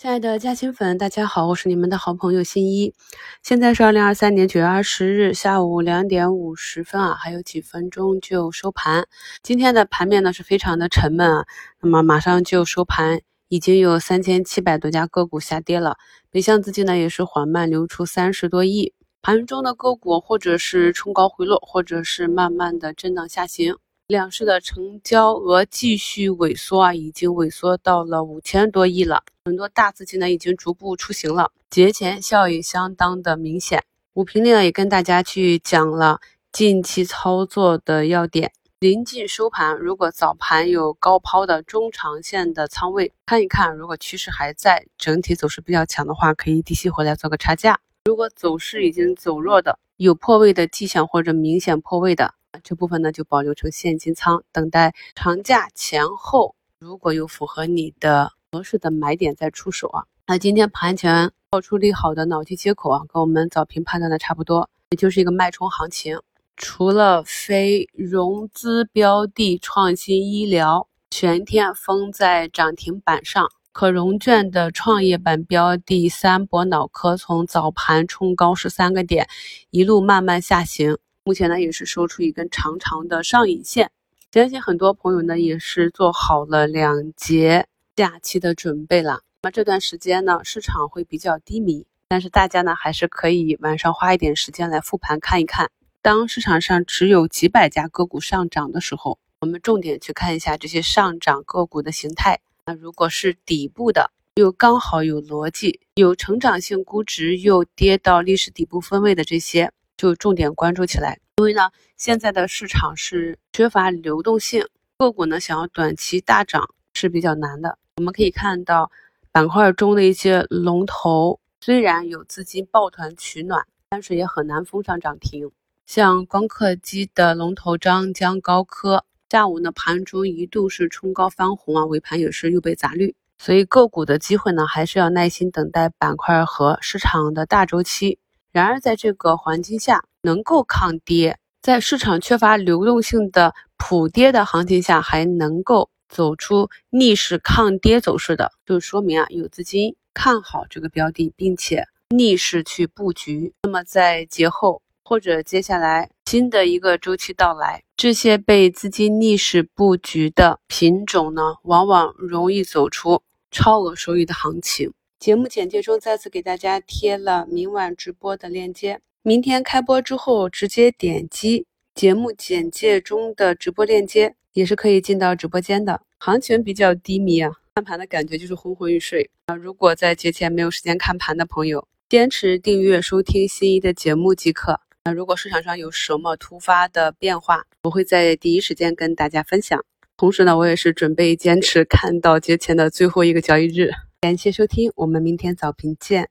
[0.00, 2.94] 亲爱的嘉兴粉，大家好，我是你们的好朋友新一。
[3.42, 9.08] 现在是二零二三年九月二十日下午两点五十分啊，还有几分钟就收盘。
[9.42, 11.46] 今天的盘面呢是非常的沉闷啊，
[11.80, 15.96] 那么马上就收盘，已经有三千七百多家个股下跌了，
[16.30, 18.92] 北向资金呢也是缓慢流出三十多亿。
[19.20, 23.74] 盘中的个股或者是冲高回落，或者是慢慢的震荡下行。
[24.08, 29.22] 两市的成交额继续萎缩啊，已经萎缩到了五千多亿了。
[29.44, 33.84] 很多大资金呢已经逐步出行了，节前效应相当的明显。
[34.14, 38.50] 五评里呢也跟大家去讲了近期操作的要点。
[38.80, 47.78] 临近收盘，如果早盘有高抛的中长线的仓位，看一看，如果趋势还在，整体走势比较强的话，可以低吸回来做个差价。
[48.06, 52.32] 如果走势已经走弱的，有破位的迹象或者明显破位的。
[52.62, 60.04] 这部分呢就保留成现金仓，等待长假前后，如果有符合你的合适的买点再出手啊。
[60.26, 66.20] 那今天盘前爆出利好的脑机接口啊，跟我们早评判断的差不多，也就是一个脉冲行情。
[66.56, 79.28] 除了非融资标的创新医疗全天封在涨停板上，可融券的创业板标的三博脑科从早盘冲高十三个点，
[79.70, 80.98] 一路慢慢下行。
[81.28, 83.90] 目前呢，也是收出一根长长的上影线，
[84.32, 89.20] 相信很多朋友呢也是做好了两节假期的准备了。
[89.42, 95.70] 那么这段时间呢，市场会比较低迷，但是大家呢还是可以晚上花一点时间来复盘看一看。
[96.00, 102.40] 当市场上只有几百家个股上涨的时候，我们重点去看一下这些上涨个股的形态。
[102.64, 109.70] 那如果是底部的，又刚好有逻辑、有成长性估值，又跌到历史底部分位的这些。
[109.98, 114.64] 就重点关注起来，因为呢，现在的市场是缺乏流动性，
[114.96, 117.76] 个股呢想要短期大涨是比较难的。
[117.96, 118.92] 我们可以看到
[119.32, 125.50] 板块中的一些龙头，虽然有资金抱团取暖，但是也很难封上涨停。
[125.84, 133.16] 像光刻机的龙头张江高科，下午呢盘中一度是冲高翻红啊，尾盘也是又被砸绿。
[133.36, 138.20] 所以个股的机会呢，还是要耐心等待板块和市场的大周期。
[138.50, 153.52] 然而，在这个环境下，能够抗跌，在市场缺乏流动性的普跌的行情下，还能够走出逆势抗跌走势的，就说明啊，有资金看好这个标的，并且逆势去布局。
[153.62, 164.92] 那么，在节后或者接下来新的一个周期到来，这些被资金逆势布局的品种呢，往往容易走出超额收益的行情。
[165.18, 176.00] 节目简介中再次给大家贴了明晚直播的链接，明天开播之后直接点击节目简介中的直播链接，也是可以进到直播间的。
[176.20, 179.56] 行情比较低迷啊，看盘的感觉就是昏昏欲睡啊。
[179.56, 184.80] 如果在节前没有时间看盘的朋友，坚持订阅收听心仪的节目即可。
[185.04, 189.84] 那如果市场上有什么突发的变化，我会在第一时间跟大家分享。
[190.16, 193.90] 同时呢，我也是准备坚持看到节前的最后一个交易日。
[194.20, 196.28] 感谢收听，我们明天早评见。